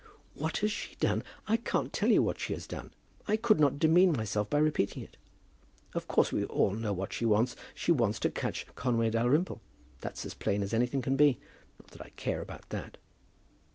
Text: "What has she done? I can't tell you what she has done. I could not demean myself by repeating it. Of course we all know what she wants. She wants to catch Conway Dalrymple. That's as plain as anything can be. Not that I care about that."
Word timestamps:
"What 0.33 0.57
has 0.65 0.71
she 0.71 0.95
done? 0.95 1.23
I 1.47 1.57
can't 1.57 1.93
tell 1.93 2.09
you 2.09 2.23
what 2.23 2.39
she 2.39 2.53
has 2.53 2.65
done. 2.65 2.89
I 3.27 3.37
could 3.37 3.59
not 3.59 3.77
demean 3.77 4.13
myself 4.13 4.49
by 4.49 4.57
repeating 4.57 5.03
it. 5.03 5.15
Of 5.93 6.07
course 6.07 6.31
we 6.33 6.43
all 6.45 6.71
know 6.73 6.91
what 6.91 7.13
she 7.13 7.23
wants. 7.23 7.55
She 7.75 7.91
wants 7.91 8.17
to 8.21 8.31
catch 8.31 8.65
Conway 8.73 9.11
Dalrymple. 9.11 9.61
That's 9.99 10.25
as 10.25 10.33
plain 10.33 10.63
as 10.63 10.73
anything 10.73 11.03
can 11.03 11.17
be. 11.17 11.37
Not 11.79 11.91
that 11.91 12.01
I 12.01 12.09
care 12.15 12.41
about 12.41 12.67
that." 12.69 12.97